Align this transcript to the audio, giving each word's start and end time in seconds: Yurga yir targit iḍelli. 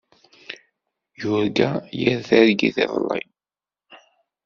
Yurga 1.19 1.69
yir 1.99 2.19
targit 2.27 2.77
iḍelli. 2.83 3.21